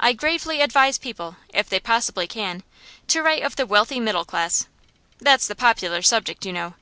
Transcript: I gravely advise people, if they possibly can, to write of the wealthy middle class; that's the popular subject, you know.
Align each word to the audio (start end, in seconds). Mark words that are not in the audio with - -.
I 0.00 0.12
gravely 0.12 0.60
advise 0.60 0.98
people, 0.98 1.36
if 1.54 1.68
they 1.68 1.78
possibly 1.78 2.26
can, 2.26 2.64
to 3.06 3.22
write 3.22 3.44
of 3.44 3.54
the 3.54 3.64
wealthy 3.64 4.00
middle 4.00 4.24
class; 4.24 4.66
that's 5.20 5.46
the 5.46 5.54
popular 5.54 6.02
subject, 6.02 6.44
you 6.44 6.52
know. 6.52 6.74